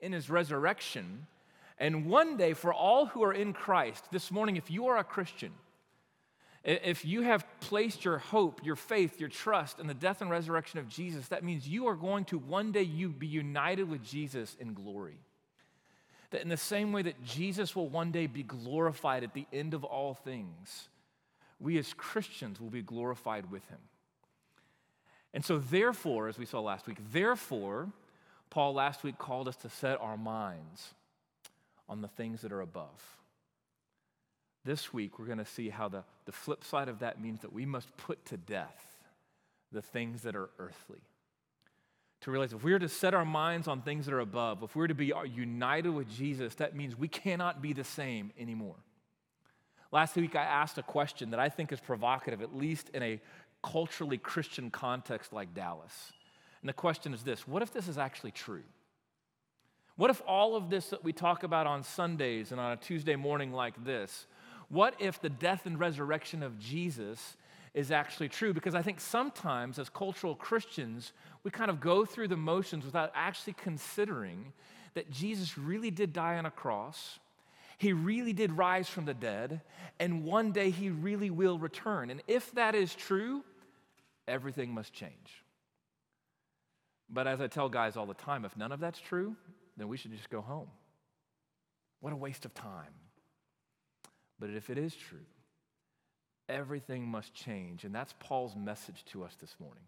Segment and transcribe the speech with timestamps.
[0.00, 1.26] in his resurrection.
[1.78, 5.04] And one day, for all who are in Christ, this morning, if you are a
[5.04, 5.52] Christian,
[6.64, 10.80] if you have placed your hope, your faith, your trust in the death and resurrection
[10.80, 14.56] of Jesus, that means you are going to one day you be united with Jesus
[14.58, 15.20] in glory.
[16.30, 19.74] That in the same way that Jesus will one day be glorified at the end
[19.74, 20.88] of all things,
[21.60, 23.78] we as Christians will be glorified with him.
[25.32, 27.90] And so, therefore, as we saw last week, therefore,
[28.50, 30.94] Paul last week called us to set our minds
[31.88, 33.18] on the things that are above.
[34.64, 37.52] This week, we're going to see how the, the flip side of that means that
[37.52, 38.98] we must put to death
[39.70, 41.00] the things that are earthly.
[42.22, 44.74] To realize if we are to set our minds on things that are above, if
[44.74, 48.76] we're to be united with Jesus, that means we cannot be the same anymore.
[49.92, 53.20] Last week, I asked a question that I think is provocative, at least in a
[53.62, 56.12] culturally Christian context like Dallas.
[56.66, 58.64] And the question is this what if this is actually true?
[59.94, 63.14] What if all of this that we talk about on Sundays and on a Tuesday
[63.14, 64.26] morning like this,
[64.68, 67.36] what if the death and resurrection of Jesus
[67.72, 68.52] is actually true?
[68.52, 71.12] Because I think sometimes as cultural Christians,
[71.44, 74.52] we kind of go through the motions without actually considering
[74.94, 77.20] that Jesus really did die on a cross
[77.78, 79.60] he really did rise from the dead,
[80.00, 82.08] and one day he really will return.
[82.08, 83.44] And if that is true,
[84.26, 85.44] everything must change.
[87.08, 89.36] But as I tell guys all the time, if none of that's true,
[89.76, 90.68] then we should just go home.
[92.00, 92.94] What a waste of time.
[94.38, 95.24] But if it is true,
[96.48, 97.84] everything must change.
[97.84, 99.84] And that's Paul's message to us this morning.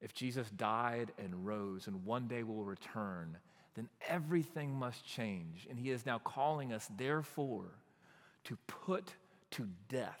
[0.00, 3.36] If Jesus died and rose and one day will return,
[3.74, 5.66] then everything must change.
[5.68, 7.66] And he is now calling us, therefore,
[8.44, 9.14] to put
[9.52, 10.20] to death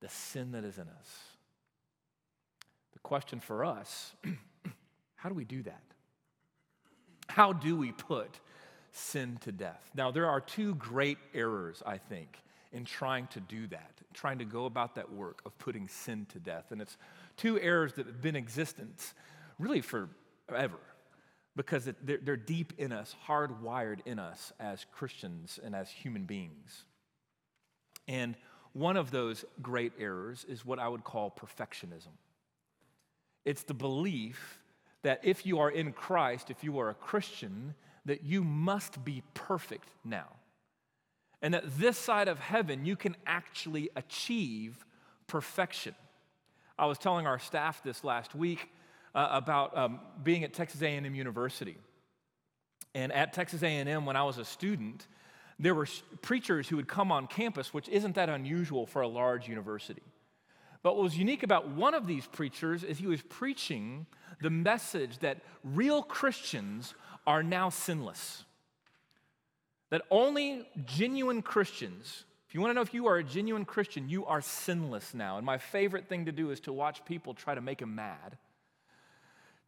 [0.00, 1.29] the sin that is in us.
[3.02, 4.12] The question for us
[5.16, 5.82] how do we do that?
[7.28, 8.40] How do we put
[8.92, 9.90] sin to death?
[9.94, 12.38] Now, there are two great errors, I think,
[12.72, 16.38] in trying to do that, trying to go about that work of putting sin to
[16.38, 16.66] death.
[16.70, 16.96] And it's
[17.36, 19.14] two errors that have been existence
[19.58, 20.78] really forever
[21.56, 26.84] because they're deep in us, hardwired in us as Christians and as human beings.
[28.08, 28.36] And
[28.72, 32.14] one of those great errors is what I would call perfectionism.
[33.44, 34.58] It's the belief
[35.02, 37.74] that if you are in Christ, if you are a Christian,
[38.04, 40.28] that you must be perfect now.
[41.42, 44.84] And that this side of heaven, you can actually achieve
[45.26, 45.94] perfection.
[46.78, 48.70] I was telling our staff this last week
[49.14, 51.78] uh, about um, being at Texas A&M University.
[52.94, 55.06] And at Texas A&M, when I was a student,
[55.58, 55.86] there were
[56.22, 60.02] preachers who would come on campus, which isn't that unusual for a large university.
[60.82, 64.06] But what was unique about one of these preachers is he was preaching
[64.40, 66.94] the message that real Christians
[67.26, 68.44] are now sinless.
[69.90, 74.08] That only genuine Christians, if you want to know if you are a genuine Christian,
[74.08, 75.36] you are sinless now.
[75.36, 78.38] And my favorite thing to do is to watch people try to make him mad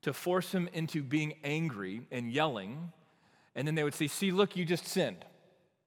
[0.02, 2.92] to force him into being angry and yelling.
[3.54, 5.24] And then they would say, See, look, you just sinned.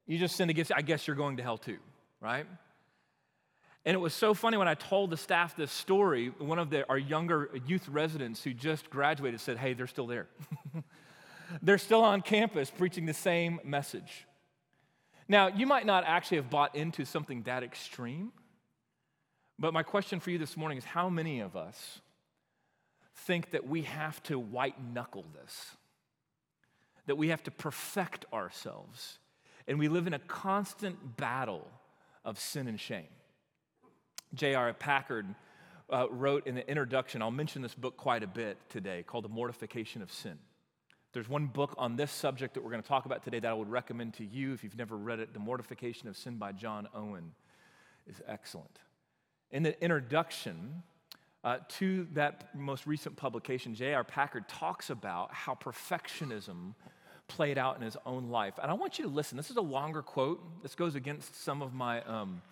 [0.06, 1.78] You just sinned against, I guess you're going to hell too,
[2.20, 2.46] right?
[3.86, 6.86] And it was so funny when I told the staff this story, one of the,
[6.88, 10.26] our younger youth residents who just graduated said, Hey, they're still there.
[11.62, 14.26] they're still on campus preaching the same message.
[15.28, 18.32] Now, you might not actually have bought into something that extreme,
[19.56, 22.00] but my question for you this morning is how many of us
[23.14, 25.76] think that we have to white knuckle this,
[27.06, 29.18] that we have to perfect ourselves,
[29.68, 31.68] and we live in a constant battle
[32.24, 33.06] of sin and shame.
[34.34, 34.72] J.I.
[34.72, 35.24] Packer
[35.90, 39.28] uh, wrote in the introduction, I'll mention this book quite a bit today, called The
[39.28, 40.38] Mortification of Sin.
[41.12, 43.54] There's one book on this subject that we're going to talk about today that I
[43.54, 45.32] would recommend to you if you've never read it.
[45.32, 47.32] The Mortification of Sin by John Owen
[48.06, 48.78] is excellent.
[49.50, 50.82] In the introduction,
[51.44, 54.02] uh, to that most recent publication, J.I.
[54.02, 56.74] Packer talks about how perfectionism
[57.28, 58.54] played out in his own life.
[58.60, 59.36] And I want you to listen.
[59.36, 60.62] This is a longer quote.
[60.62, 62.42] This goes against some of my um,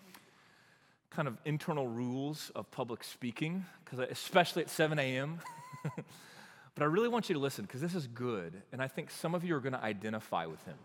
[1.09, 5.39] kind of internal rules of public speaking, because especially at 7 a.m.
[5.83, 9.33] but I really want you to listen because this is good, and I think some
[9.35, 10.77] of you are going to identify with him.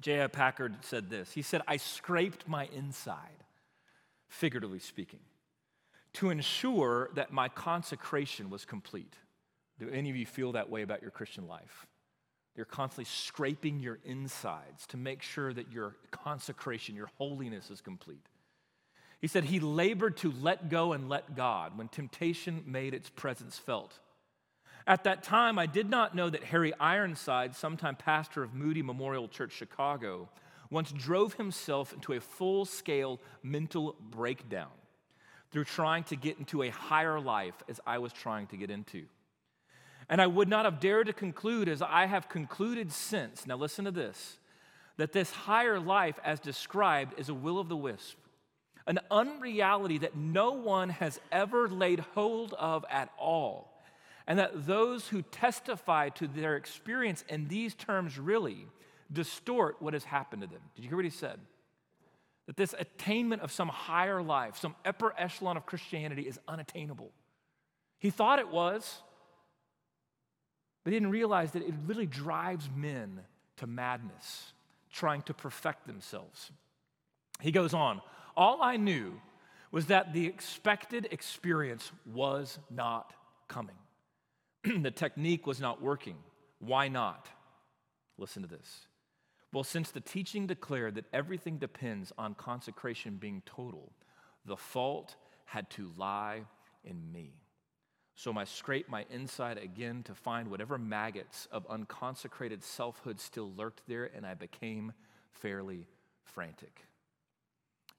[0.00, 0.26] J.I.
[0.26, 1.32] Packer said this.
[1.32, 3.44] He said, I scraped my inside,
[4.28, 5.20] figuratively speaking
[6.14, 9.14] to ensure that my consecration was complete.
[9.78, 11.86] Do any of you feel that way about your Christian life?
[12.56, 18.24] You're constantly scraping your insides to make sure that your consecration, your holiness is complete.
[19.24, 23.58] He said he labored to let go and let God when temptation made its presence
[23.58, 23.98] felt.
[24.86, 29.26] At that time, I did not know that Harry Ironside, sometime pastor of Moody Memorial
[29.26, 30.28] Church, Chicago,
[30.68, 34.68] once drove himself into a full scale mental breakdown
[35.50, 39.06] through trying to get into a higher life as I was trying to get into.
[40.10, 43.86] And I would not have dared to conclude, as I have concluded since, now listen
[43.86, 44.36] to this,
[44.98, 48.18] that this higher life, as described, is a will o' the wisp,
[48.86, 53.74] an unreality that no one has ever laid hold of at all
[54.26, 58.66] and that those who testify to their experience in these terms really
[59.12, 60.60] distort what has happened to them.
[60.74, 61.38] Did you hear what he said?
[62.46, 67.10] That this attainment of some higher life, some upper echelon of Christianity is unattainable.
[67.98, 69.02] He thought it was,
[70.82, 73.20] but he didn't realize that it literally drives men
[73.58, 74.52] to madness,
[74.90, 76.50] trying to perfect themselves.
[77.40, 78.00] He goes on,
[78.36, 79.20] all I knew
[79.70, 83.12] was that the expected experience was not
[83.48, 83.76] coming.
[84.82, 86.16] the technique was not working.
[86.60, 87.28] Why not?
[88.16, 88.86] Listen to this.
[89.52, 93.92] Well, since the teaching declared that everything depends on consecration being total,
[94.44, 96.42] the fault had to lie
[96.84, 97.34] in me.
[98.16, 103.82] So I scraped my inside again to find whatever maggots of unconsecrated selfhood still lurked
[103.88, 104.92] there, and I became
[105.32, 105.88] fairly
[106.22, 106.86] frantic.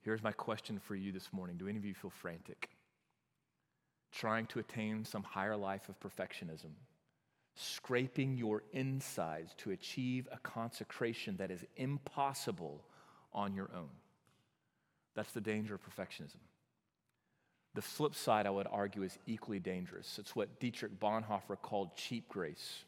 [0.05, 2.69] Here's my question for you this morning Do any of you feel frantic?
[4.11, 6.71] trying to attain some higher life of perfectionism,
[7.55, 12.81] scraping your insides to achieve a consecration that is impossible
[13.33, 13.89] on your own.
[15.15, 16.37] That's the danger of perfectionism.
[17.73, 20.17] The flip side, I would argue, is equally dangerous.
[20.17, 22.85] It's what Dietrich Bonhoeffer called cheap grace.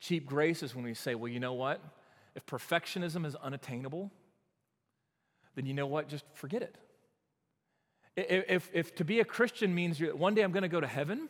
[0.00, 1.82] Cheap grace is when we say, well, you know what?
[2.34, 4.10] If perfectionism is unattainable,
[5.54, 6.08] then you know what?
[6.08, 6.76] Just forget it.
[8.16, 11.28] If, if to be a Christian means one day I'm going to go to heaven,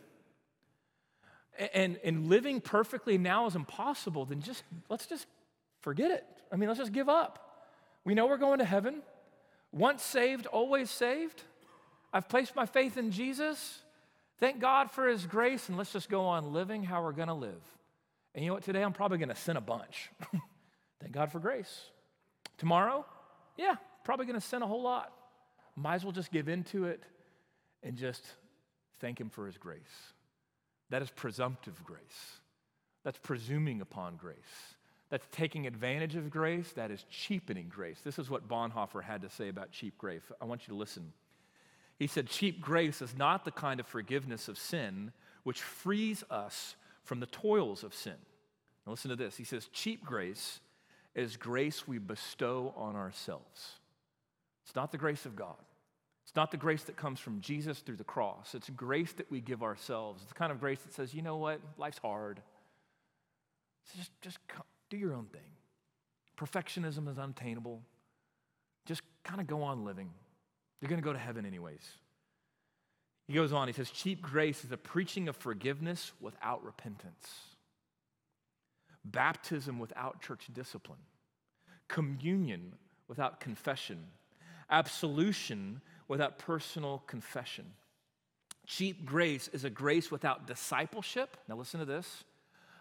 [1.75, 5.27] and, and living perfectly now is impossible, then just let's just
[5.81, 6.27] forget it.
[6.51, 7.67] I mean, let's just give up.
[8.05, 9.03] We know we're going to heaven.
[9.73, 11.43] Once saved, always saved.
[12.13, 13.83] I've placed my faith in Jesus.
[14.39, 17.35] Thank God for his grace, and let's just go on living how we're going to
[17.35, 17.63] live.
[18.35, 18.65] And you know what?
[18.65, 20.11] Today I'm probably going to sin a bunch.
[21.01, 21.91] Thank God for grace.
[22.59, 23.05] Tomorrow,
[23.57, 25.13] yeah, probably going to sin a whole lot.
[25.77, 27.03] Might as well just give into it
[27.83, 28.25] and just
[29.01, 30.13] thank Him for His grace.
[30.91, 32.41] That is presumptive grace.
[33.05, 34.37] That's presuming upon grace.
[35.09, 36.73] That's taking advantage of grace.
[36.73, 38.01] That is cheapening grace.
[38.05, 40.23] This is what Bonhoeffer had to say about cheap grace.
[40.41, 41.13] I want you to listen.
[41.99, 45.13] He said, Cheap grace is not the kind of forgiveness of sin
[45.43, 48.15] which frees us from the toils of sin.
[48.87, 49.37] Now, listen to this.
[49.37, 50.61] He says, Cheap grace
[51.15, 53.81] is grace we bestow on ourselves.
[54.71, 55.57] It's not the grace of God.
[56.23, 58.55] It's not the grace that comes from Jesus through the cross.
[58.55, 60.23] It's grace that we give ourselves.
[60.23, 61.59] It's the kind of grace that says, you know what?
[61.77, 62.41] Life's hard.
[63.97, 64.39] just, just
[64.89, 65.41] do your own thing.
[66.39, 67.83] Perfectionism is unattainable.
[68.87, 70.09] Just kind of go on living.
[70.81, 71.83] You're going to go to heaven anyways.
[73.27, 77.29] He goes on, he says, cheap grace is a preaching of forgiveness without repentance,
[79.05, 81.01] baptism without church discipline,
[81.89, 82.75] communion
[83.09, 84.07] without confession
[84.71, 87.67] absolution without personal confession.
[88.67, 91.37] Cheap grace is a grace without discipleship.
[91.49, 92.25] Now, listen to this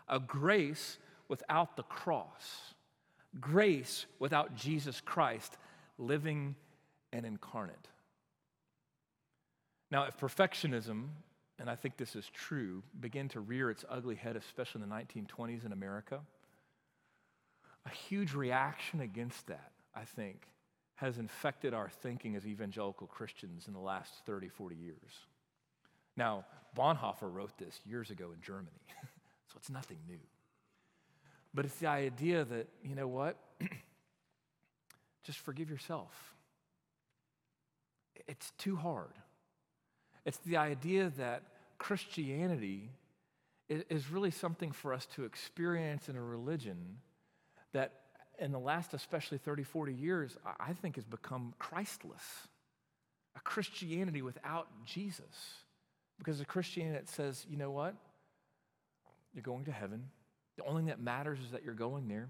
[0.07, 0.97] a grace
[1.27, 2.73] without the cross,
[3.39, 5.57] grace without Jesus Christ
[5.97, 6.55] living
[7.13, 7.87] and incarnate.
[9.91, 11.07] Now, if perfectionism,
[11.59, 14.95] and I think this is true, began to rear its ugly head, especially in the
[14.95, 16.21] 1920s in America,
[17.85, 20.47] a huge reaction against that, I think,
[20.99, 24.95] has infected our thinking as evangelical Christians in the last 30, 40 years.
[26.17, 26.45] Now,
[26.77, 28.67] Bonhoeffer wrote this years ago in Germany,
[29.47, 30.19] so it's nothing new.
[31.53, 33.37] But it's the idea that, you know what?
[35.23, 36.35] Just forgive yourself.
[38.27, 39.13] It's too hard.
[40.25, 41.43] It's the idea that
[41.77, 42.89] Christianity
[43.69, 46.97] is really something for us to experience in a religion
[47.71, 47.93] that
[48.39, 52.47] in the last especially 30, 40 years, I think has become Christless.
[53.35, 55.25] A Christianity without Jesus.
[56.17, 57.95] Because a Christianity that says, you know what?
[59.33, 60.09] You're going to heaven.
[60.57, 62.29] The only thing that matters is that you're going there.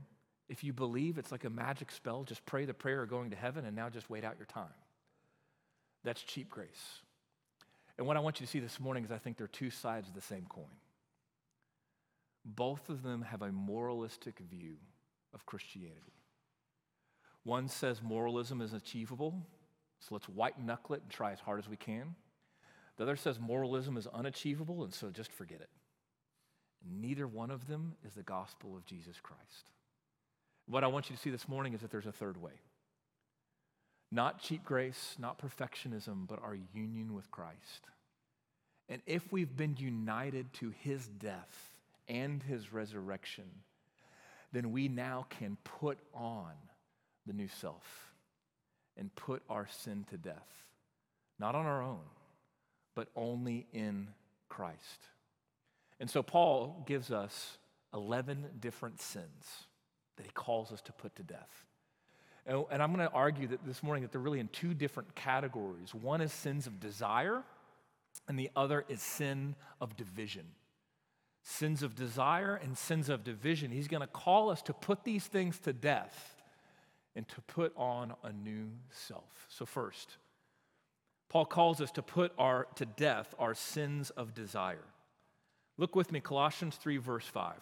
[0.49, 3.35] If you believe it's like a magic spell, just pray the prayer of going to
[3.35, 4.73] heaven and now just wait out your time.
[6.03, 7.01] That's cheap grace.
[7.97, 10.07] And what I want you to see this morning is I think they're two sides
[10.07, 10.65] of the same coin.
[12.45, 14.77] Both of them have a moralistic view
[15.33, 16.13] of Christianity.
[17.43, 19.33] One says moralism is achievable,
[19.99, 22.15] so let's white knuckle it and try as hard as we can.
[22.97, 25.69] The other says moralism is unachievable, and so just forget it.
[26.85, 29.71] Neither one of them is the gospel of Jesus Christ.
[30.67, 32.53] What I want you to see this morning is that there's a third way.
[34.11, 37.87] Not cheap grace, not perfectionism, but our union with Christ.
[38.87, 41.71] And if we've been united to his death
[42.07, 43.45] and his resurrection,
[44.51, 46.51] then we now can put on
[47.25, 48.11] the new self
[48.97, 50.65] and put our sin to death.
[51.39, 52.03] Not on our own,
[52.95, 54.07] but only in
[54.49, 55.07] Christ.
[55.99, 57.57] And so Paul gives us
[57.93, 59.67] 11 different sins
[60.17, 61.65] that he calls us to put to death.
[62.45, 65.93] And I'm going to argue that this morning that they're really in two different categories.
[65.93, 67.43] One is sins of desire,
[68.27, 70.45] and the other is sin of division.
[71.51, 73.71] Sins of desire and sins of division.
[73.71, 76.35] He's going to call us to put these things to death
[77.15, 79.47] and to put on a new self.
[79.49, 80.17] So, first,
[81.27, 84.85] Paul calls us to put our, to death our sins of desire.
[85.79, 87.53] Look with me, Colossians 3, verse 5.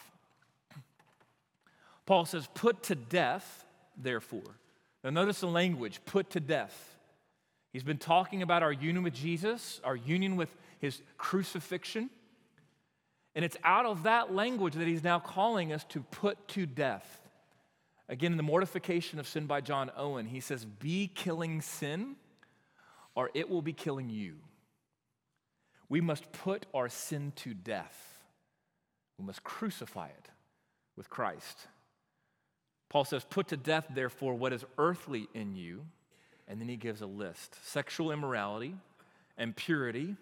[2.05, 3.65] Paul says, Put to death,
[3.95, 4.57] therefore.
[5.01, 6.97] Now, notice the language put to death.
[7.71, 12.09] He's been talking about our union with Jesus, our union with his crucifixion.
[13.37, 17.21] And it's out of that language that he's now calling us to put to death.
[18.09, 22.15] Again, in the mortification of sin by John Owen, he says, Be killing sin,
[23.13, 24.37] or it will be killing you.
[25.87, 28.23] We must put our sin to death.
[29.19, 30.29] We must crucify it
[30.95, 31.67] with Christ.
[32.89, 35.85] Paul says, Put to death, therefore, what is earthly in you.
[36.47, 38.73] And then he gives a list sexual immorality,
[39.37, 40.15] impurity,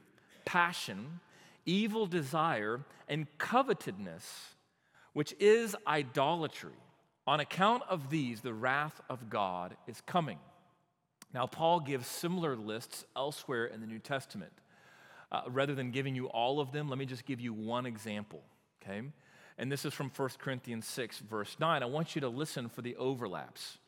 [0.43, 1.21] passion,
[1.65, 4.55] evil desire, and covetousness,
[5.13, 6.73] which is idolatry.
[7.27, 10.37] On account of these, the wrath of God is coming.
[11.33, 14.53] Now, Paul gives similar lists elsewhere in the New Testament.
[15.31, 18.41] Uh, rather than giving you all of them, let me just give you one example,
[18.81, 19.01] okay?
[19.57, 21.81] And this is from 1 Corinthians 6, verse 9.
[21.81, 23.79] I want you to listen for the overlaps.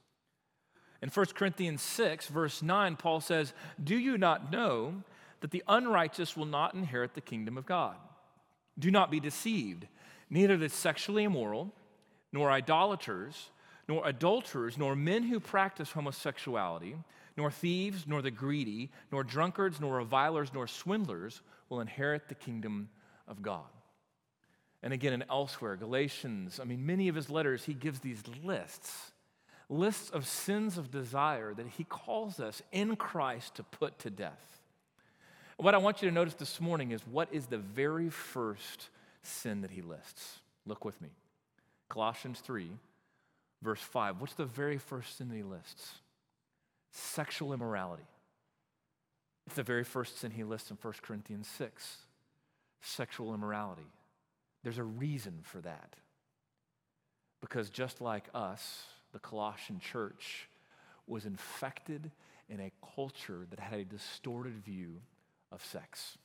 [1.02, 5.04] In 1 Corinthians 6, verse 9, Paul says, Do you not know
[5.42, 7.96] that the unrighteous will not inherit the kingdom of God?
[8.78, 9.88] Do not be deceived.
[10.30, 11.74] Neither the sexually immoral,
[12.32, 13.50] nor idolaters,
[13.88, 16.96] nor adulterers, nor men who practice homosexuality,
[17.38, 22.90] nor thieves, nor the greedy, nor drunkards, nor revilers, nor swindlers will inherit the kingdom
[23.28, 23.66] of God.
[24.84, 29.12] And again, and elsewhere, Galatians, I mean, many of his letters, he gives these lists,
[29.70, 34.57] lists of sins of desire that he calls us in Christ to put to death.
[35.58, 38.90] What I want you to notice this morning is what is the very first
[39.24, 40.40] sin that he lists?
[40.68, 41.10] Look with me.
[41.90, 42.70] Colossians 3,
[43.64, 44.22] verse 5.
[44.22, 45.94] What's the very first sin that he lists?
[46.92, 48.06] Sexual immorality.
[49.48, 51.98] It's the very first sin he lists in 1 Corinthians 6
[52.82, 53.90] sexual immorality.
[54.64, 55.96] There's a reason for that.
[57.42, 58.84] Because just like us,
[59.14, 60.48] the Colossian church
[61.08, 62.12] was infected
[62.50, 64.98] in a culture that had a distorted view
[65.52, 66.18] of sex.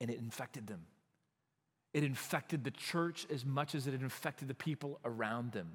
[0.00, 0.86] And it infected them.
[1.92, 5.70] It infected the church as much as it infected the people around them.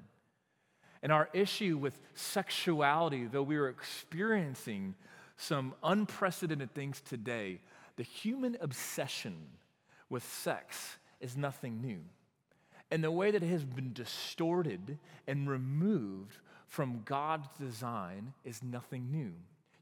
[1.02, 4.94] And our issue with sexuality, though we are experiencing
[5.38, 7.60] some unprecedented things today,
[7.96, 9.34] the human obsession
[10.10, 12.00] with sex is nothing new.
[12.90, 19.10] And the way that it has been distorted and removed from God's design is nothing
[19.10, 19.32] new.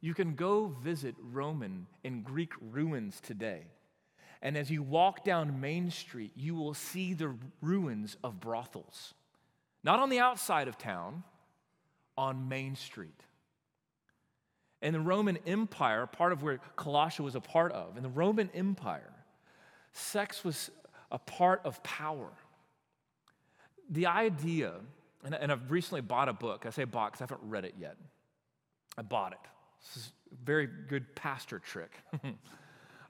[0.00, 3.62] You can go visit Roman and Greek ruins today.
[4.40, 9.14] And as you walk down Main Street, you will see the ruins of brothels.
[9.82, 11.24] Not on the outside of town,
[12.16, 13.20] on Main Street.
[14.80, 18.48] In the Roman Empire, part of where Colossia was a part of, in the Roman
[18.54, 19.12] Empire,
[19.92, 20.70] sex was
[21.10, 22.30] a part of power.
[23.90, 24.74] The idea,
[25.24, 26.64] and, and I've recently bought a book.
[26.64, 27.96] I say bought because I haven't read it yet.
[28.96, 29.38] I bought it.
[29.80, 31.92] This is a very good pastor trick.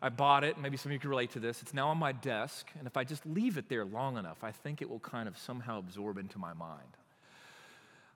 [0.00, 0.58] I bought it.
[0.58, 1.60] Maybe some of you can relate to this.
[1.60, 4.52] It's now on my desk, and if I just leave it there long enough, I
[4.52, 6.96] think it will kind of somehow absorb into my mind.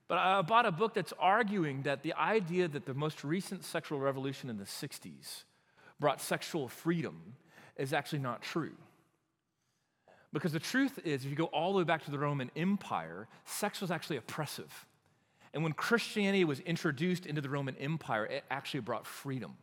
[0.07, 3.99] But I bought a book that's arguing that the idea that the most recent sexual
[3.99, 5.45] revolution in the 60s
[5.99, 7.35] brought sexual freedom
[7.77, 8.77] is actually not true.
[10.33, 13.29] Because the truth is, if you go all the way back to the Roman Empire,
[13.45, 14.87] sex was actually oppressive.
[15.55, 19.57] And when Christianity was introduced into the Roman Empire, it actually brought freedom.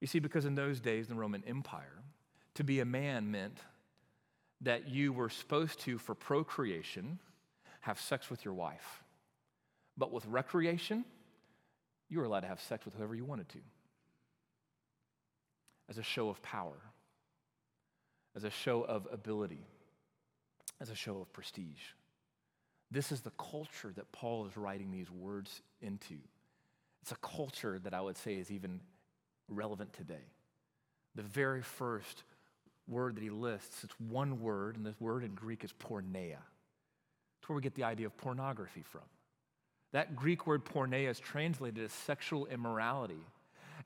[0.00, 2.02] You see, because in those days, in the Roman Empire,
[2.54, 3.58] to be a man meant
[4.60, 7.18] that you were supposed to, for procreation,
[7.80, 9.02] have sex with your wife.
[9.96, 11.04] But with recreation,
[12.08, 13.58] you were allowed to have sex with whoever you wanted to.
[15.88, 16.76] as a show of power,
[18.34, 19.64] as a show of ability,
[20.80, 21.92] as a show of prestige.
[22.90, 26.16] This is the culture that Paul is writing these words into.
[27.02, 28.80] It's a culture that I would say is even
[29.48, 30.32] relevant today.
[31.14, 32.24] The very first
[32.88, 36.38] word that he lists, it's one word, and the word in Greek is porneia.
[37.38, 39.02] It's where we get the idea of pornography from.
[39.92, 43.24] That Greek word porneia is translated as sexual immorality.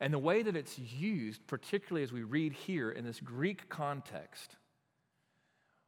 [0.00, 4.57] And the way that it's used, particularly as we read here in this Greek context,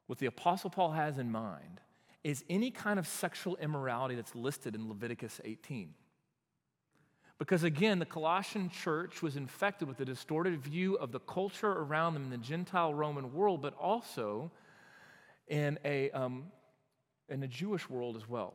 [0.07, 1.81] what the Apostle Paul has in mind
[2.25, 5.95] is any kind of sexual immorality that's listed in Leviticus 18.
[7.39, 12.15] Because again, the Colossian church was infected with a distorted view of the culture around
[12.15, 14.53] them in the Gentile Roman world, but also
[15.49, 16.45] in a, um,
[17.29, 18.55] in a Jewish world as well.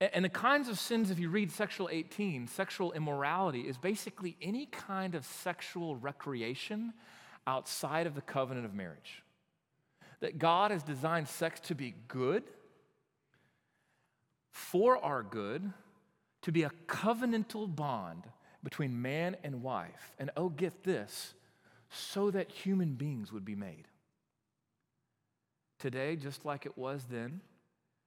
[0.00, 4.66] And the kinds of sins, if you read sexual 18, sexual immorality is basically any
[4.66, 6.92] kind of sexual recreation
[7.46, 9.23] outside of the covenant of marriage.
[10.24, 12.44] That God has designed sex to be good,
[14.50, 15.70] for our good,
[16.40, 18.24] to be a covenantal bond
[18.62, 20.14] between man and wife.
[20.18, 21.34] And oh, get this,
[21.90, 23.86] so that human beings would be made.
[25.78, 27.42] Today, just like it was then,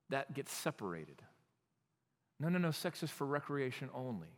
[0.09, 1.21] that gets separated.
[2.39, 4.33] No, no, no, sex is for recreation only.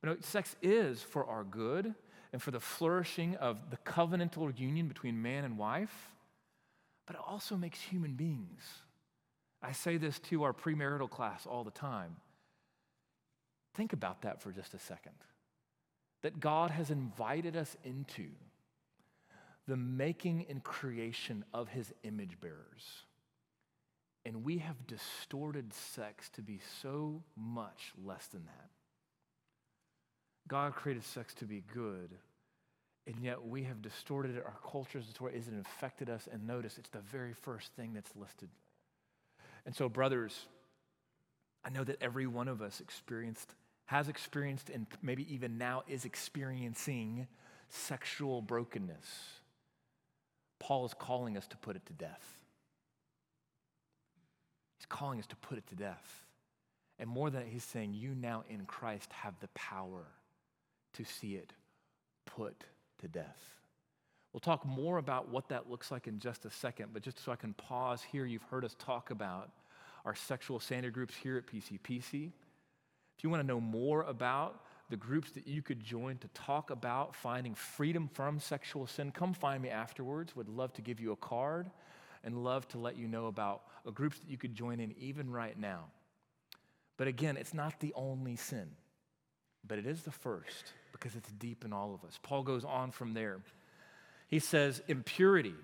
[0.00, 1.94] But no, sex is for our good
[2.32, 6.12] and for the flourishing of the covenantal union between man and wife,
[7.06, 8.62] but it also makes human beings.
[9.62, 12.16] I say this to our premarital class all the time.
[13.74, 15.14] Think about that for just a second.
[16.22, 18.26] That God has invited us into
[19.66, 23.04] the making and creation of his image bearers.
[24.24, 28.70] And we have distorted sex to be so much less than that.
[30.48, 32.10] God created sex to be good,
[33.06, 34.44] and yet we have distorted it.
[34.44, 35.36] Our culture is distorted.
[35.36, 36.28] It infected us.
[36.30, 38.48] And notice, it's the very first thing that's listed.
[39.64, 40.46] And so, brothers,
[41.64, 43.54] I know that every one of us experienced,
[43.86, 47.28] has experienced, and maybe even now is experiencing
[47.68, 49.06] sexual brokenness.
[50.58, 52.24] Paul is calling us to put it to death.
[54.78, 56.24] He's calling us to put it to death.
[56.98, 60.06] And more than that, he's saying, You now in Christ have the power
[60.94, 61.52] to see it
[62.24, 62.64] put
[63.06, 63.40] to death.
[64.32, 67.32] We'll talk more about what that looks like in just a second, but just so
[67.32, 69.50] I can pause here, you've heard us talk about
[70.04, 72.32] our sexual standard groups here at PCPC.
[73.16, 76.70] If you want to know more about the groups that you could join to talk
[76.70, 80.36] about finding freedom from sexual sin, come find me afterwards.
[80.36, 81.70] Would love to give you a card
[82.22, 83.62] and love to let you know about
[83.94, 85.86] groups that you could join in even right now.
[86.98, 88.68] But again, it's not the only sin,
[89.68, 92.18] but it is the first because it's deep in all of us.
[92.22, 93.38] Paul goes on from there.
[94.28, 95.54] He says, impurity,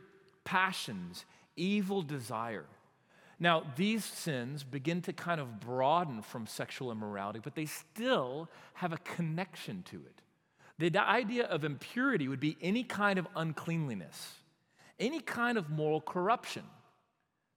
[0.44, 1.24] passions,
[1.56, 2.66] evil desire.
[3.40, 8.92] Now, these sins begin to kind of broaden from sexual immorality, but they still have
[8.92, 10.22] a connection to it.
[10.78, 14.36] The idea of impurity would be any kind of uncleanliness
[15.02, 16.62] any kind of moral corruption.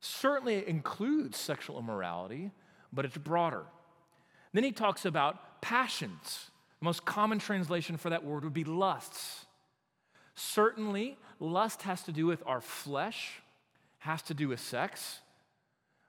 [0.02, 2.52] Certainly includes sexual immorality,
[2.92, 3.64] but it's broader.
[4.52, 6.52] Then he talks about passions.
[6.80, 9.46] The most common translation for that word would be lusts.
[10.36, 13.42] Certainly, lust has to do with our flesh,
[13.98, 15.22] has to do with sex,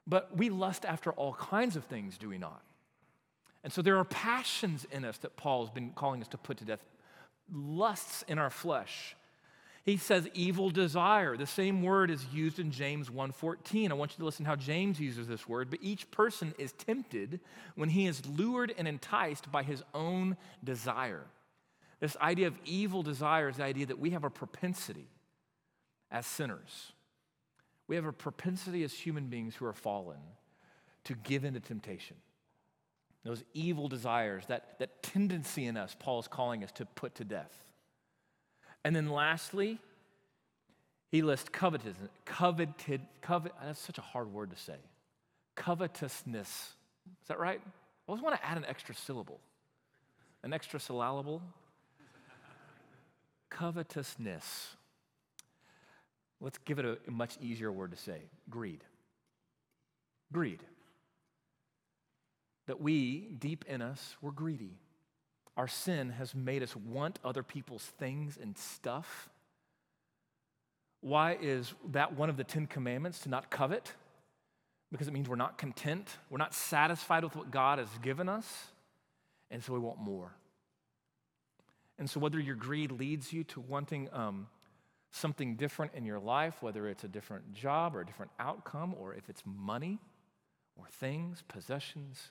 [0.05, 2.61] but we lust after all kinds of things, do we not?
[3.63, 6.65] And so there are passions in us that Paul's been calling us to put to
[6.65, 6.85] death,
[7.51, 9.15] lusts in our flesh.
[9.87, 11.37] He says evil desire.
[11.37, 13.89] The same word is used in James 1:14.
[13.89, 17.39] I want you to listen how James uses this word, but each person is tempted
[17.75, 21.25] when he is lured and enticed by his own desire.
[22.01, 25.07] This idea of evil desire is the idea that we have a propensity
[26.11, 26.91] as sinners.
[27.87, 30.19] We have a propensity as human beings who are fallen
[31.05, 32.17] to give in to temptation.
[33.23, 37.23] Those evil desires, that, that tendency in us, Paul is calling us to put to
[37.23, 37.63] death.
[38.83, 39.79] And then lastly,
[41.09, 42.09] he lists covetousness.
[42.25, 44.75] Coveted, covet, that's such a hard word to say.
[45.55, 46.47] Covetousness.
[46.47, 47.59] Is that right?
[47.65, 47.71] I
[48.11, 49.39] always want to add an extra syllable,
[50.43, 51.41] an extra syllable.
[53.49, 54.75] Covetousness.
[56.39, 58.83] Let's give it a, a much easier word to say greed.
[60.31, 60.61] Greed.
[62.67, 64.77] That we, deep in us, we're greedy.
[65.57, 69.29] Our sin has made us want other people's things and stuff.
[71.01, 73.91] Why is that one of the Ten Commandments to not covet?
[74.91, 78.67] Because it means we're not content, we're not satisfied with what God has given us,
[79.51, 80.31] and so we want more.
[81.99, 84.47] And so, whether your greed leads you to wanting um,
[85.11, 89.15] something different in your life, whether it's a different job or a different outcome, or
[89.15, 89.99] if it's money
[90.77, 92.29] or things, possessions,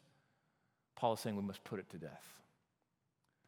[0.95, 2.37] Paul is saying we must put it to death.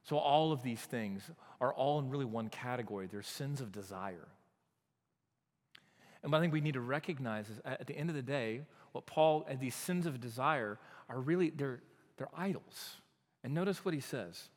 [0.09, 3.07] So, all of these things are all in really one category.
[3.07, 4.29] They're sins of desire.
[6.23, 8.63] And what I think we need to recognize is at the end of the day,
[8.93, 10.79] what Paul, and these sins of desire
[11.11, 11.83] are really, they're,
[12.17, 12.97] they're idols.
[13.45, 14.49] And notice what he says.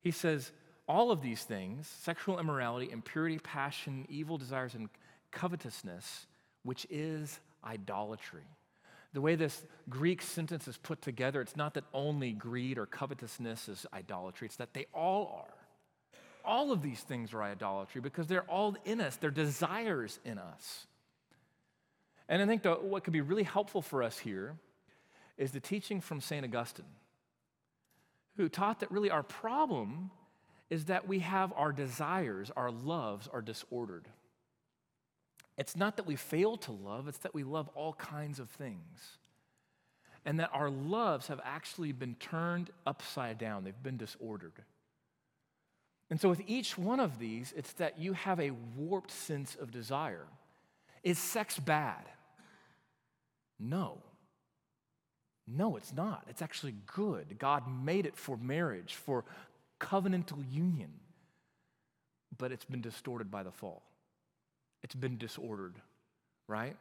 [0.00, 0.52] He says,
[0.86, 4.88] all of these things sexual immorality, impurity, passion, evil desires, and
[5.32, 6.26] covetousness,
[6.62, 8.46] which is idolatry.
[9.14, 13.68] The way this Greek sentence is put together, it's not that only greed or covetousness
[13.68, 15.54] is idolatry, it's that they all are.
[16.44, 20.86] All of these things are idolatry because they're all in us, they're desires in us.
[22.28, 24.56] And I think the, what could be really helpful for us here
[25.38, 26.44] is the teaching from St.
[26.44, 26.84] Augustine,
[28.36, 30.10] who taught that really our problem
[30.70, 34.08] is that we have our desires, our loves are disordered.
[35.56, 39.18] It's not that we fail to love, it's that we love all kinds of things.
[40.24, 44.64] And that our loves have actually been turned upside down, they've been disordered.
[46.10, 49.70] And so, with each one of these, it's that you have a warped sense of
[49.70, 50.26] desire.
[51.02, 52.04] Is sex bad?
[53.58, 53.98] No.
[55.46, 56.24] No, it's not.
[56.28, 57.38] It's actually good.
[57.38, 59.24] God made it for marriage, for
[59.80, 60.92] covenantal union.
[62.36, 63.82] But it's been distorted by the fall.
[64.84, 65.74] It's been disordered,
[66.46, 66.76] right?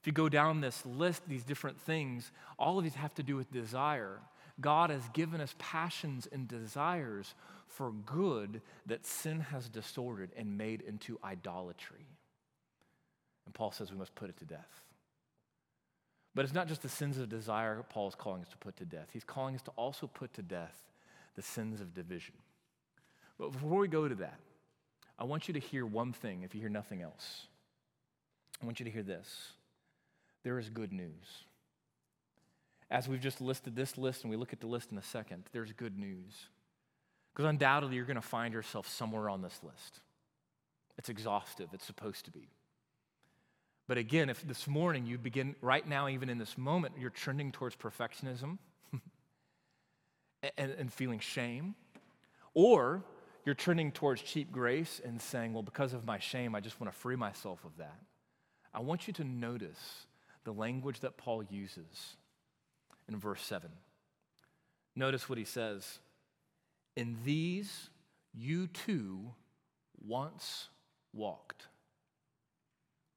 [0.00, 3.36] If you go down this list, these different things, all of these have to do
[3.36, 4.18] with desire.
[4.58, 7.34] God has given us passions and desires
[7.68, 12.06] for good that sin has distorted and made into idolatry.
[13.44, 14.82] And Paul says we must put it to death.
[16.34, 18.86] But it's not just the sins of desire Paul is calling us to put to
[18.86, 19.08] death.
[19.12, 20.76] He's calling us to also put to death
[21.36, 22.34] the sins of division.
[23.38, 24.38] But before we go to that,
[25.20, 27.46] I want you to hear one thing if you hear nothing else.
[28.62, 29.52] I want you to hear this
[30.42, 31.44] there is good news.
[32.90, 35.44] As we've just listed this list, and we look at the list in a second,
[35.52, 36.48] there's good news.
[37.32, 40.00] Because undoubtedly, you're going to find yourself somewhere on this list.
[40.98, 42.48] It's exhaustive, it's supposed to be.
[43.86, 47.52] But again, if this morning you begin, right now, even in this moment, you're trending
[47.52, 48.58] towards perfectionism
[50.58, 51.74] and, and feeling shame,
[52.54, 53.04] or
[53.50, 56.92] you're turning towards cheap grace and saying, well, because of my shame, I just want
[56.92, 57.98] to free myself of that.
[58.72, 60.06] I want you to notice
[60.44, 62.14] the language that Paul uses
[63.08, 63.68] in verse 7.
[64.94, 65.98] Notice what he says
[66.96, 67.90] In these
[68.32, 69.32] you too
[70.06, 70.68] once
[71.12, 71.66] walked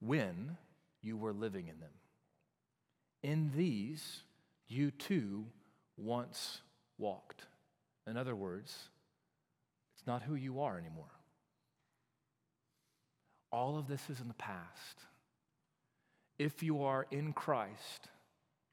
[0.00, 0.56] when
[1.00, 1.92] you were living in them.
[3.22, 4.22] In these
[4.66, 5.44] you too
[5.96, 6.60] once
[6.98, 7.44] walked.
[8.08, 8.88] In other words,
[10.04, 11.06] it's not who you are anymore.
[13.50, 14.98] All of this is in the past.
[16.38, 18.08] If you are in Christ,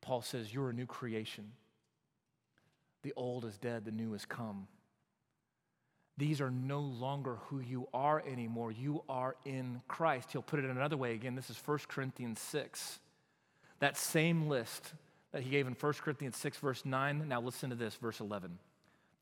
[0.01, 1.53] Paul says you're a new creation.
[3.03, 4.67] The old is dead, the new has come.
[6.17, 8.73] These are no longer who you are anymore.
[8.73, 10.33] You are in Christ.
[10.33, 11.35] He'll put it in another way again.
[11.35, 12.99] This is 1 Corinthians 6.
[13.79, 14.95] That same list
[15.31, 17.25] that he gave in 1 Corinthians 6, verse 9.
[17.29, 18.59] Now listen to this, verse 11.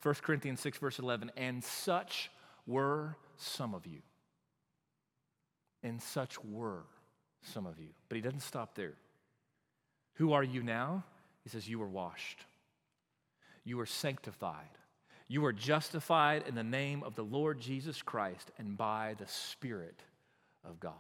[0.02, 1.32] 1 Corinthians 6, verse 11.
[1.36, 2.32] And such
[2.66, 4.02] were some of you.
[5.84, 6.84] And such were
[7.42, 7.90] some of you.
[8.08, 8.94] But he doesn't stop there.
[10.16, 11.04] Who are you now?
[11.44, 12.46] He says, You were washed,
[13.64, 14.78] you were sanctified,
[15.28, 20.02] you were justified in the name of the Lord Jesus Christ and by the Spirit
[20.68, 20.94] of God.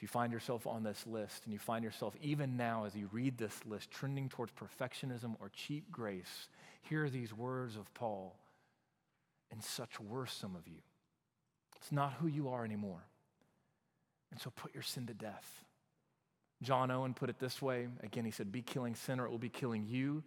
[0.00, 3.10] If you find yourself on this list and you find yourself, even now as you
[3.12, 6.48] read this list, trending towards perfectionism or cheap grace,
[6.80, 8.34] hear these words of Paul.
[9.52, 10.78] And such were some of you.
[11.76, 13.02] It's not who you are anymore.
[14.30, 15.64] And so put your sin to death.
[16.62, 17.88] John Owen put it this way.
[18.02, 20.22] Again, he said, Be killing sin or it will be killing you.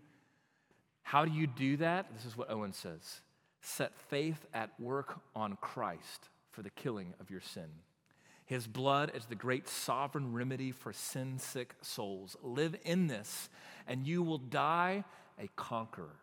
[1.02, 2.14] How do you do that?
[2.14, 3.22] This is what Owen says
[3.62, 7.70] Set faith at work on Christ for the killing of your sin.
[8.46, 12.36] His blood is the great sovereign remedy for sin sick souls.
[12.42, 13.50] Live in this,
[13.88, 15.06] and you will die
[15.40, 16.20] a conqueror.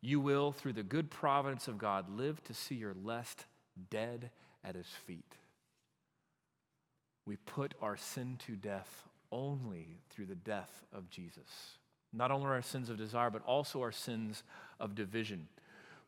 [0.00, 3.44] You will, through the good providence of God, live to see your lest
[3.90, 4.30] dead
[4.64, 5.36] at his feet.
[7.26, 11.78] We put our sin to death only through the death of Jesus.
[12.12, 14.42] Not only our sins of desire, but also our sins
[14.78, 15.48] of division.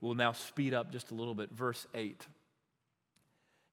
[0.01, 1.51] We'll now speed up just a little bit.
[1.51, 2.27] Verse 8.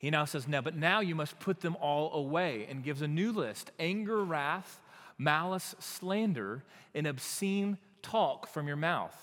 [0.05, 3.07] He now says, Now, but now you must put them all away, and gives a
[3.07, 4.79] new list anger, wrath,
[5.17, 6.63] malice, slander,
[6.93, 9.17] and obscene talk from your mouth.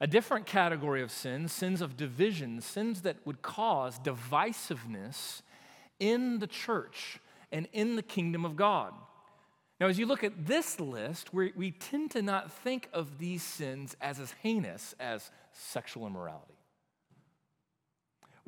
[0.00, 5.42] A different category of sins, sins of division, sins that would cause divisiveness
[5.98, 7.18] in the church
[7.50, 8.94] and in the kingdom of God.
[9.80, 13.42] Now, as you look at this list, we, we tend to not think of these
[13.42, 16.57] sins as as heinous as sexual immorality.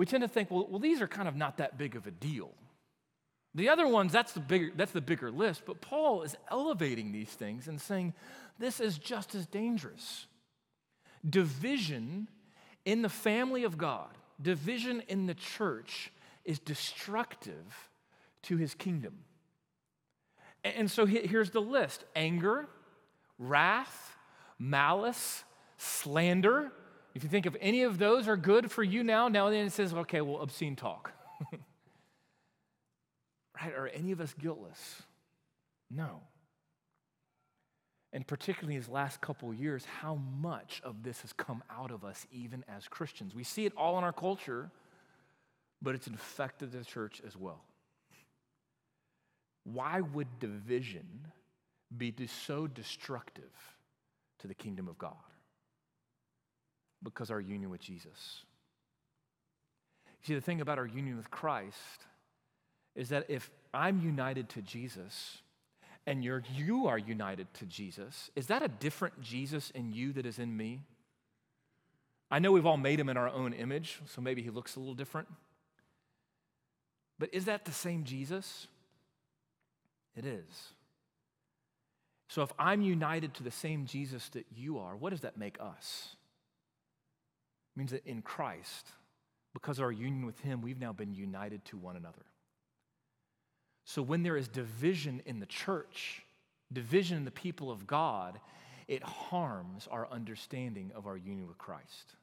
[0.01, 2.11] We tend to think, well, well, these are kind of not that big of a
[2.11, 2.55] deal.
[3.55, 7.29] The other ones, that's the bigger, that's the bigger list, but Paul is elevating these
[7.29, 8.15] things and saying
[8.59, 10.25] this is just as dangerous.
[11.29, 12.29] Division
[12.87, 14.09] in the family of God,
[14.41, 16.11] division in the church
[16.47, 17.91] is destructive
[18.45, 19.19] to his kingdom.
[20.65, 22.71] And so here's the list anger,
[23.39, 24.17] wrath,
[24.59, 25.45] malice,
[25.77, 26.73] slander.
[27.15, 29.73] If you think of any of those are good for you now, now then it
[29.73, 31.13] says, okay, well, obscene talk.
[33.61, 33.75] right?
[33.75, 35.03] Are any of us guiltless?
[35.91, 36.21] No.
[38.13, 42.27] And particularly these last couple years, how much of this has come out of us
[42.33, 43.35] even as Christians.
[43.35, 44.71] We see it all in our culture,
[45.83, 47.63] but it's infected the church as well.
[49.65, 51.27] Why would division
[51.97, 53.53] be so destructive
[54.41, 55.15] to the kingdom of God?
[57.03, 58.45] Because our union with Jesus.
[60.23, 62.07] See, the thing about our union with Christ
[62.95, 65.39] is that if I'm united to Jesus
[66.07, 70.27] and you're, you are united to Jesus, is that a different Jesus in you that
[70.27, 70.83] is in me?
[72.31, 74.79] I know we've all made him in our own image, so maybe he looks a
[74.79, 75.29] little different.
[77.19, 78.67] But is that the same Jesus?
[80.17, 80.75] It is.
[82.29, 85.59] So if I'm united to the same Jesus that you are, what does that make
[85.61, 86.15] us?
[87.81, 88.89] Means that in Christ,
[89.55, 92.27] because of our union with Him, we've now been united to one another.
[93.87, 96.21] So when there is division in the church,
[96.71, 98.39] division in the people of God,
[98.87, 102.17] it harms our understanding of our union with Christ.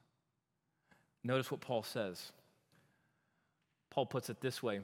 [1.24, 2.30] Notice what Paul says.
[3.90, 4.82] Paul puts it this way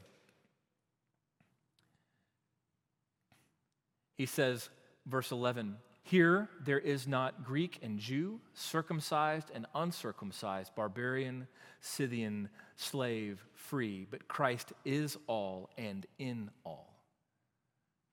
[4.17, 4.71] He says,
[5.07, 11.49] verse 11, here there is not Greek and Jew, circumcised and uncircumcised, barbarian,
[11.81, 16.95] Scythian, slave, free, but Christ is all and in all.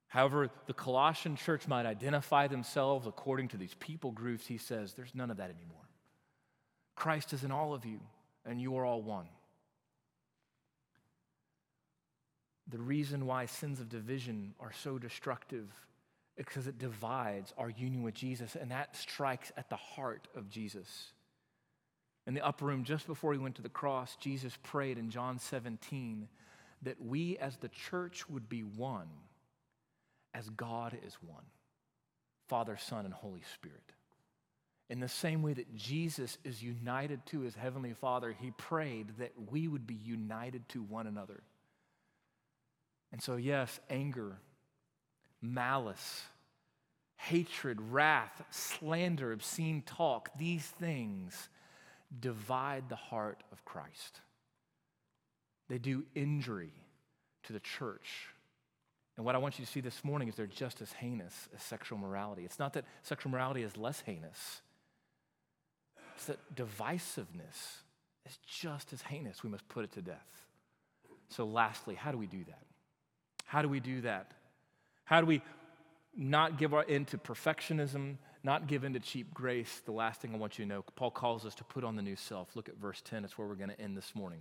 [0.07, 5.15] However, the Colossian church might identify themselves according to these people groups, he says, there's
[5.15, 5.77] none of that anymore.
[6.95, 7.99] Christ is in all of you,
[8.45, 9.27] and you are all one.
[12.69, 15.67] The reason why sins of division are so destructive
[16.45, 21.11] because it divides our union with Jesus, and that strikes at the heart of Jesus.
[22.27, 25.39] In the upper room, just before he went to the cross, Jesus prayed in John
[25.39, 26.27] 17
[26.83, 29.09] that we as the church would be one
[30.33, 31.45] as God is one
[32.47, 33.93] Father, Son, and Holy Spirit.
[34.89, 39.31] In the same way that Jesus is united to his heavenly Father, he prayed that
[39.49, 41.43] we would be united to one another.
[43.11, 44.37] And so, yes, anger
[45.41, 46.23] malice,
[47.17, 51.49] hatred, wrath, slander, obscene talk, these things
[52.19, 54.21] divide the heart of Christ.
[55.69, 56.73] They do injury
[57.43, 58.27] to the church.
[59.17, 61.61] And what I want you to see this morning is they're just as heinous as
[61.61, 62.43] sexual morality.
[62.43, 64.61] It's not that sexual morality is less heinous,
[66.15, 67.81] it's that divisiveness
[68.27, 69.43] is just as heinous.
[69.43, 70.27] We must put it to death.
[71.29, 72.63] So, lastly, how do we do that?
[73.45, 74.31] How do we do that?
[75.11, 75.41] How do we
[76.15, 79.81] not give in to perfectionism, not give in to cheap grace?
[79.83, 82.01] The last thing I want you to know, Paul calls us to put on the
[82.01, 82.55] new self.
[82.55, 83.25] Look at verse 10.
[83.25, 84.39] It's where we're going to end this morning.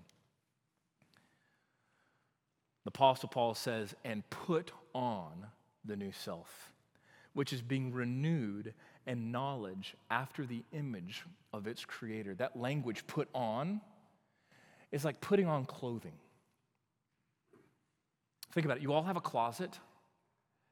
[2.84, 5.48] The Apostle Paul says, and put on
[5.84, 6.70] the new self,
[7.32, 8.72] which is being renewed
[9.08, 12.36] and knowledge after the image of its creator.
[12.36, 13.80] That language, put on,
[14.92, 16.14] is like putting on clothing.
[18.52, 18.84] Think about it.
[18.84, 19.76] You all have a closet.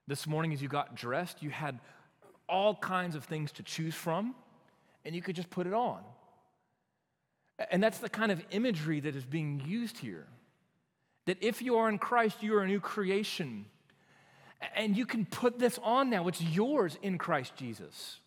[0.09, 1.79] This morning, as you got dressed, you had
[2.49, 4.35] all kinds of things to choose from,
[5.05, 6.01] and you could just put it on.
[7.71, 10.27] And that's the kind of imagery that is being used here.
[11.27, 13.67] That if you are in Christ, you are a new creation.
[14.75, 16.27] And you can put this on now.
[16.27, 18.19] It's yours in Christ Jesus.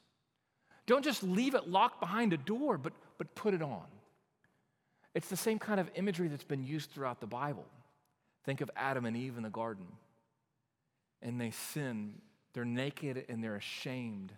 [0.86, 3.86] Don't just leave it locked behind a door, but, but put it on.
[5.16, 7.66] It's the same kind of imagery that's been used throughout the Bible.
[8.46, 9.88] Think of Adam and Eve in the garden
[11.22, 12.14] and they sin.
[12.54, 14.34] They're naked and they're ashamed.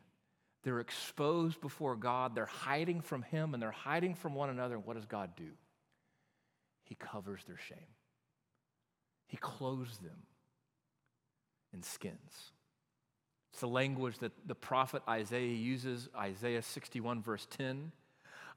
[0.64, 2.36] They're exposed before God.
[2.36, 4.76] They're hiding from Him and they're hiding from one another.
[4.76, 5.50] And what does God do?
[6.84, 7.78] He covers their shame,
[9.28, 10.24] He clothes them
[11.74, 12.52] in skins.
[13.52, 17.92] It's the language that the prophet Isaiah uses, Isaiah 61, verse 10.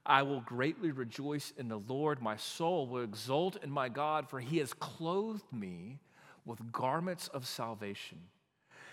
[0.07, 2.21] I will greatly rejoice in the Lord.
[2.21, 5.99] My soul will exult in my God, for he has clothed me
[6.47, 8.19] with garments of salvation.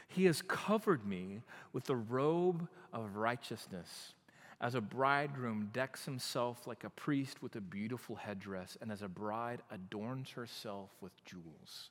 [0.08, 1.40] He has covered me
[1.72, 4.14] with the robe of righteousness.
[4.60, 9.08] As a bridegroom decks himself like a priest with a beautiful headdress, and as a
[9.08, 11.90] bride adorns herself with jewels.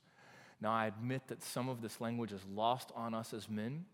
[0.60, 3.84] Now, I admit that some of this language is lost on us as men.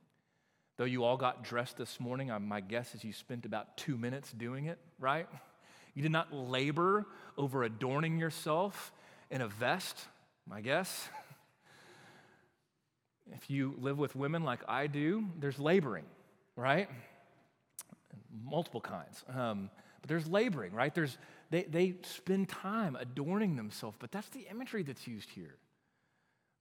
[0.77, 4.33] Though you all got dressed this morning, my guess is you spent about two minutes
[4.33, 5.27] doing it, right?
[5.95, 7.07] You did not labor
[7.37, 8.93] over adorning yourself
[9.31, 9.99] in a vest,
[10.47, 11.09] my guess.
[13.35, 16.05] If you live with women like I do, there's laboring,
[16.57, 16.89] right?
[18.45, 19.25] Multiple kinds.
[19.29, 20.95] Um, but there's laboring, right?
[20.95, 21.19] There's,
[21.51, 25.57] they, they spend time adorning themselves, but that's the imagery that's used here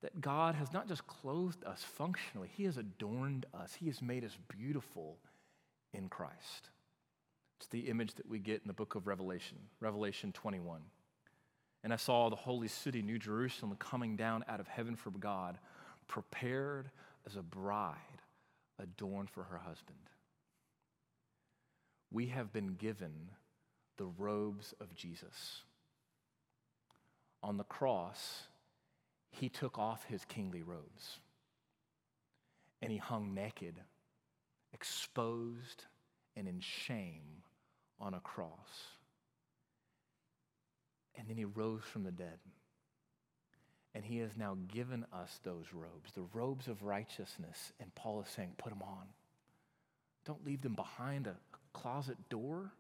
[0.01, 4.23] that God has not just clothed us functionally, He has adorned us, He has made
[4.23, 5.17] us beautiful
[5.93, 6.69] in Christ.
[7.59, 10.81] It's the image that we get in the book of Revelation, Revelation 21.
[11.83, 15.57] And I saw the holy city, New Jerusalem, coming down out of heaven from God,
[16.09, 16.89] prepared
[17.25, 17.95] as a bride
[18.77, 19.97] adorned for her husband.
[22.11, 23.29] We have been given
[23.97, 25.61] the robes of Jesus.
[27.41, 28.47] On the cross,
[29.29, 31.19] he took off his kingly robes
[32.81, 33.75] and he hung naked,
[34.73, 35.85] exposed,
[36.35, 37.43] and in shame
[37.99, 38.87] on a cross.
[41.15, 42.39] And then he rose from the dead.
[43.95, 47.73] And he has now given us those robes, the robes of righteousness.
[47.79, 49.07] And Paul is saying, put them on.
[50.25, 51.35] Don't leave them behind a
[51.73, 52.71] closet door.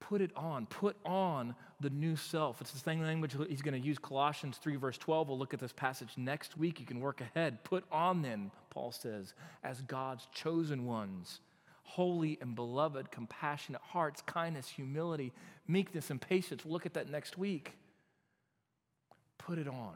[0.00, 0.66] Put it on.
[0.66, 2.60] Put on the new self.
[2.60, 5.28] It's the same language he's going to use Colossians 3, verse 12.
[5.28, 6.80] We'll look at this passage next week.
[6.80, 7.62] You can work ahead.
[7.64, 11.40] Put on then, Paul says, as God's chosen ones,
[11.84, 15.32] holy and beloved, compassionate hearts, kindness, humility,
[15.68, 16.64] meekness, and patience.
[16.64, 17.72] We'll look at that next week.
[19.46, 19.94] Put it on.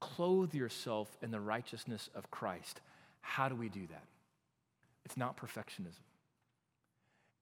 [0.00, 2.80] Clothe yourself in the righteousness of Christ.
[3.20, 4.04] How do we do that?
[5.04, 6.02] It's not perfectionism,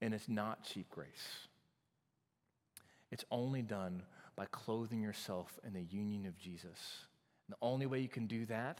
[0.01, 1.07] and it's not cheap grace.
[3.11, 4.03] It's only done
[4.35, 7.05] by clothing yourself in the union of Jesus.
[7.47, 8.79] And the only way you can do that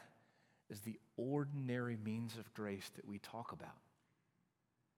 [0.70, 3.76] is the ordinary means of grace that we talk about.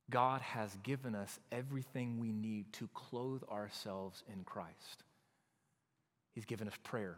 [0.10, 5.04] God has given us everything we need to clothe ourselves in Christ.
[6.34, 7.18] He's given us prayer.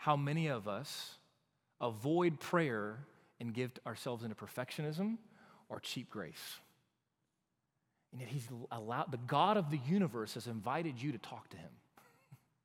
[0.00, 1.18] How many of us
[1.78, 3.00] avoid prayer
[3.38, 5.18] and give ourselves into perfectionism
[5.68, 6.58] or cheap grace?
[8.10, 11.58] And yet he's allowed, the God of the universe has invited you to talk to
[11.58, 11.68] him,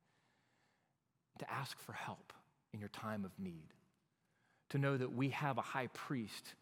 [1.40, 2.32] to ask for help
[2.72, 3.68] in your time of need,
[4.70, 6.54] to know that we have a high priest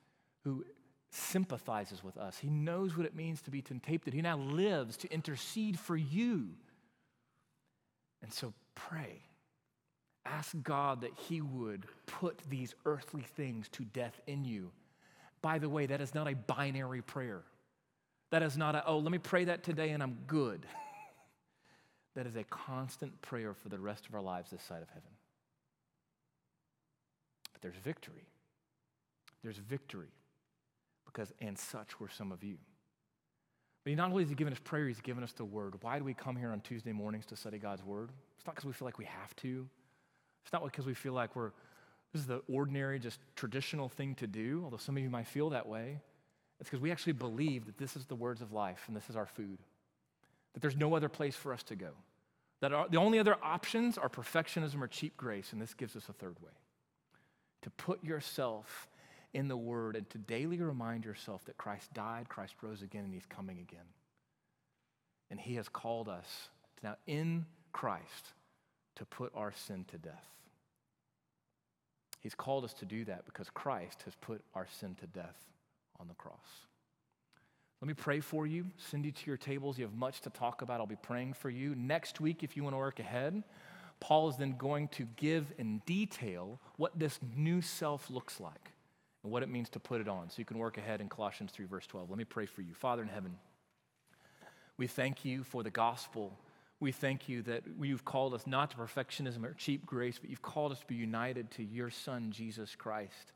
[0.43, 0.65] who
[1.13, 2.37] sympathizes with us.
[2.37, 4.13] He knows what it means to be tempted.
[4.13, 6.49] He now lives to intercede for you.
[8.23, 9.23] And so pray.
[10.27, 14.71] Ask God that He would put these earthly things to death in you.
[15.43, 17.43] By the way, that is not a binary prayer.
[18.31, 20.65] That is not a, oh, let me pray that today and I'm good.
[22.15, 25.11] that is a constant prayer for the rest of our lives this side of heaven.
[27.53, 28.27] But there's victory.
[29.43, 30.09] There's victory
[31.05, 32.57] because, and such were some of you.
[33.85, 35.75] But he not only has he given us prayer, he's given us the word.
[35.83, 38.11] Why do we come here on Tuesday mornings to study God's word?
[38.39, 39.69] It's not because we feel like we have to.
[40.45, 41.51] It's not because we feel like we're,
[42.13, 45.51] this is the ordinary, just traditional thing to do, although some of you might feel
[45.51, 46.01] that way.
[46.61, 49.17] It's because we actually believe that this is the words of life and this is
[49.17, 49.59] our food,
[50.53, 51.91] that there's no other place for us to go,
[52.61, 56.09] that our, the only other options are perfectionism or cheap grace, and this gives us
[56.09, 56.53] a third way
[57.63, 58.89] to put yourself
[59.33, 63.13] in the Word and to daily remind yourself that Christ died, Christ rose again, and
[63.13, 63.87] He's coming again.
[65.31, 68.35] And He has called us to now in Christ
[68.97, 70.27] to put our sin to death.
[72.21, 75.37] He's called us to do that because Christ has put our sin to death
[76.01, 76.67] on the cross.
[77.81, 78.67] Let me pray for you.
[78.79, 79.79] Send you to your tables.
[79.79, 80.81] You have much to talk about.
[80.81, 81.75] I'll be praying for you.
[81.75, 83.43] Next week, if you want to work ahead,
[84.01, 88.73] Paul is then going to give in detail what this new self looks like
[89.23, 90.31] and what it means to put it on.
[90.31, 92.09] So you can work ahead in Colossians 3, verse 12.
[92.09, 92.73] Let me pray for you.
[92.75, 93.37] Father in heaven,
[94.77, 96.39] we thank you for the gospel.
[96.85, 100.43] We thank you that you've called us not to perfectionism or cheap grace, but you've
[100.43, 103.33] called us to be united to your Son, Jesus Christ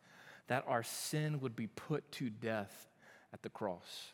[0.48, 2.88] that our sin would be put to death
[3.32, 4.12] at the cross.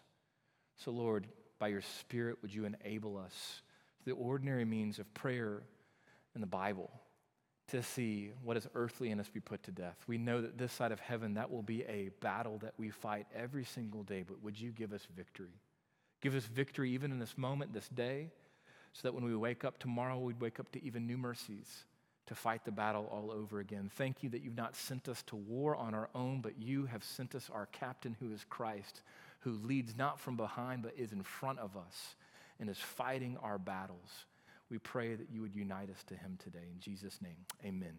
[0.76, 1.26] So, Lord,
[1.58, 3.62] by your Spirit, would you enable us,
[4.02, 5.62] through the ordinary means of prayer
[6.34, 6.90] in the Bible,
[7.68, 9.96] to see what is earthly in us be put to death?
[10.06, 13.26] We know that this side of heaven, that will be a battle that we fight
[13.34, 15.60] every single day, but would you give us victory?
[16.20, 18.30] Give us victory even in this moment, this day,
[18.94, 21.84] so that when we wake up tomorrow, we'd wake up to even new mercies
[22.26, 23.90] to fight the battle all over again.
[23.96, 27.04] Thank you that you've not sent us to war on our own, but you have
[27.04, 29.02] sent us our captain who is Christ,
[29.40, 32.14] who leads not from behind, but is in front of us
[32.58, 34.24] and is fighting our battles.
[34.70, 36.66] We pray that you would unite us to him today.
[36.72, 37.98] In Jesus' name, amen.